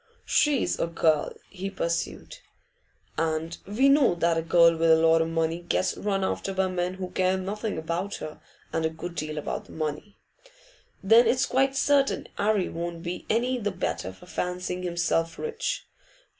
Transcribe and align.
'She's 0.25 0.79
a 0.79 0.87
girl,' 0.87 1.31
he 1.47 1.69
pursued, 1.69 2.37
'and 3.19 3.59
we 3.67 3.87
know 3.87 4.15
that 4.15 4.35
a 4.35 4.41
girl 4.41 4.75
with 4.75 4.89
a 4.89 4.95
lot 4.95 5.21
o' 5.21 5.27
money 5.27 5.59
gets 5.61 5.95
run 5.95 6.23
after 6.23 6.55
by 6.55 6.65
men 6.67 6.95
who 6.95 7.11
care 7.11 7.37
nothing 7.37 7.77
about 7.77 8.15
her 8.15 8.41
and 8.73 8.83
a 8.83 8.89
good 8.89 9.13
deal 9.13 9.37
about 9.37 9.65
the 9.65 9.71
money. 9.71 10.17
Then 11.03 11.27
it's 11.27 11.45
quite 11.45 11.75
certain 11.75 12.27
'Arry 12.39 12.67
won't 12.67 13.03
be 13.03 13.27
any 13.29 13.59
the 13.59 13.69
better 13.69 14.11
for 14.11 14.25
fancying 14.25 14.81
himself 14.81 15.37
rich. 15.37 15.85